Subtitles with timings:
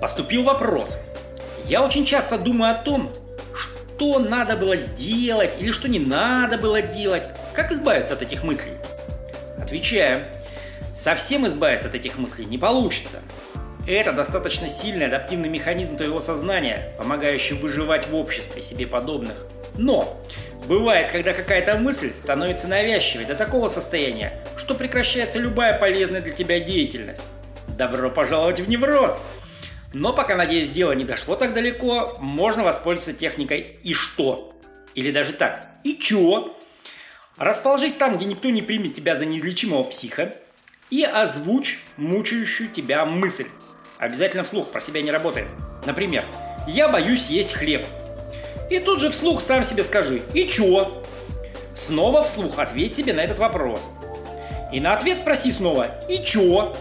[0.00, 0.98] Поступил вопрос.
[1.64, 3.10] Я очень часто думаю о том,
[3.56, 7.22] что надо было сделать или что не надо было делать.
[7.54, 8.74] Как избавиться от этих мыслей?
[9.58, 10.24] Отвечаю.
[10.96, 13.20] Совсем избавиться от этих мыслей не получится.
[13.86, 19.34] Это достаточно сильный адаптивный механизм твоего сознания, помогающий выживать в обществе себе подобных.
[19.76, 20.18] Но
[20.66, 26.60] бывает, когда какая-то мысль становится навязчивой до такого состояния, что прекращается любая полезная для тебя
[26.60, 27.22] деятельность.
[27.76, 29.18] Добро пожаловать в невроз!
[29.92, 34.52] Но пока, надеюсь, дело не дошло так далеко, можно воспользоваться техникой «и что?».
[34.94, 36.56] Или даже так «и чё?».
[37.36, 40.36] Расположись там, где никто не примет тебя за неизлечимого психа,
[40.90, 43.46] и озвучь мучающую тебя мысль.
[43.98, 45.48] Обязательно вслух, про себя не работает.
[45.84, 46.24] Например,
[46.68, 47.84] «Я боюсь есть хлеб».
[48.70, 51.02] И тут же вслух сам себе скажи «И чё?».
[51.74, 53.90] Снова вслух ответь себе на этот вопрос.
[54.72, 56.74] И на ответ спроси снова «И чё?».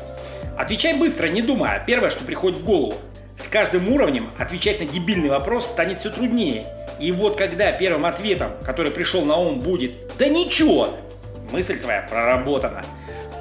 [0.58, 2.94] Отвечай быстро, не думая, первое, что приходит в голову.
[3.40, 6.66] С каждым уровнем отвечать на дебильный вопрос станет все труднее.
[7.00, 10.90] И вот когда первым ответом, который пришел на ум, будет «Да ничего!»,
[11.52, 12.84] мысль твоя проработана.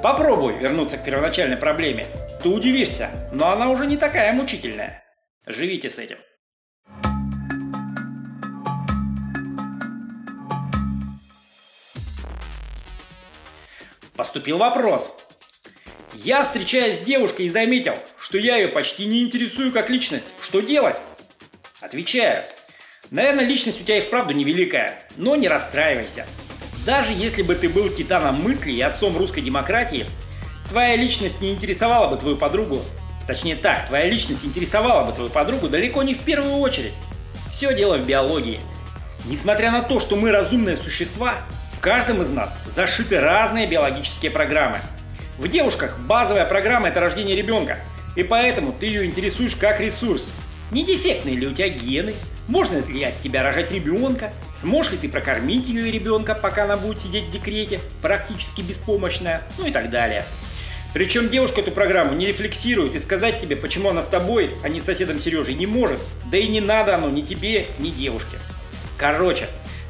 [0.01, 2.05] Попробуй вернуться к первоначальной проблеме.
[2.41, 5.03] Ты удивишься, но она уже не такая мучительная.
[5.45, 6.17] Живите с этим.
[14.15, 15.15] Поступил вопрос.
[16.13, 20.27] Я встречаюсь с девушкой и заметил, что я ее почти не интересую как личность.
[20.41, 20.97] Что делать?
[21.81, 22.45] Отвечаю.
[23.13, 26.25] Наверное, личность у тебя и вправду невеликая, но не расстраивайся.
[26.85, 30.05] Даже если бы ты был титаном мысли и отцом русской демократии,
[30.67, 32.81] твоя личность не интересовала бы твою подругу.
[33.25, 36.95] Точнее так, твоя личность интересовала бы твою подругу далеко не в первую очередь.
[37.49, 38.59] Все дело в биологии.
[39.27, 41.35] Несмотря на то, что мы разумные существа,
[41.77, 44.77] в каждом из нас зашиты разные биологические программы–
[45.37, 47.79] в девушках базовая программа– это рождение ребенка,
[48.15, 50.25] и поэтому ты ее интересуешь как ресурс.
[50.71, 52.13] Не дефектные ли у тебя гены?
[52.47, 54.33] Можно ли от тебя рожать ребенка?
[54.59, 59.43] Сможешь ли ты прокормить ее и ребенка, пока она будет сидеть в декрете, практически беспомощная?
[59.57, 60.23] Ну и так далее.
[60.93, 64.79] Причем девушка эту программу не рефлексирует и сказать тебе, почему она с тобой, а не
[64.79, 65.99] с соседом Сережей, не может.
[66.31, 68.37] Да и не надо оно ни тебе, ни девушке.
[68.97, 69.47] Короче,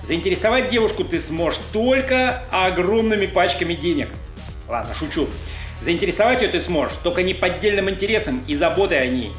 [0.08, 4.08] заинтересовать девушку ты сможешь только огромными пачками денег–
[4.68, 5.28] Ладно, шучу.
[5.82, 9.32] Заинтересовать ее ты сможешь, только не поддельным интересом и заботой о ней.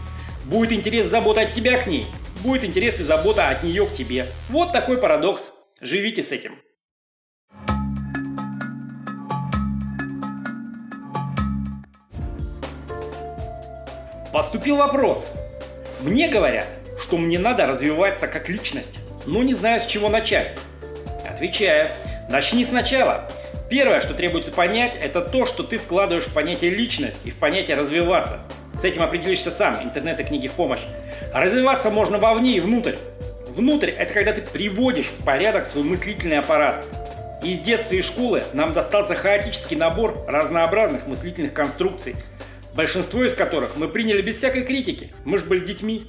[0.45, 2.07] Будет интерес забота от тебя к ней,
[2.45, 4.27] будет интерес и забота от нее к тебе.
[4.51, 5.51] Вот такой парадокс.
[5.81, 6.59] Живите с этим.
[14.33, 15.27] Поступил вопрос.
[16.01, 16.67] Мне говорят,
[17.01, 20.59] что мне надо развиваться как личность, но не знаю с чего начать.
[21.29, 21.89] Отвечаю,
[22.29, 23.29] начни сначала.
[23.71, 27.77] Первое, что требуется понять, это то, что ты вкладываешь в понятие личность и в понятие
[27.77, 28.41] развиваться.
[28.77, 30.83] С этим определишься сам, интернет и книги в помощь.
[31.35, 32.95] Развиваться можно вовне и внутрь.
[33.49, 36.87] Внутрь– это когда ты приводишь в порядок свой мыслительный аппарат.
[37.43, 42.15] Из детства и школы нам достался хаотический набор разнообразных мыслительных конструкций,
[42.77, 45.13] большинство из которых мы приняли без всякой критики.
[45.25, 46.07] Мы же были детьми.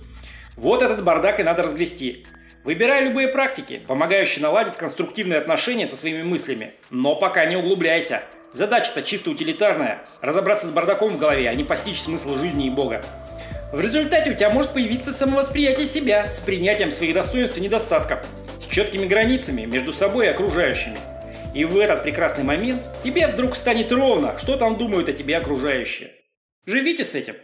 [0.57, 2.27] Вот этот бардак и надо разгрести.
[2.63, 8.21] Выбирай любые практики, помогающие наладить конструктивные отношения со своими мыслями, но пока не углубляйся.
[8.53, 13.03] Задача-то чисто утилитарная– разобраться с бардаком в голове, а не постичь смысл жизни и Бога.
[13.75, 18.25] В результате у тебя может появиться самовосприятие себя с принятием своих достоинств и недостатков,
[18.61, 20.97] с четкими границами между собой и окружающими.
[21.53, 26.11] И в этот прекрасный момент тебе вдруг станет ровно, что там думают о тебе окружающие.
[26.65, 27.35] Живите с этим.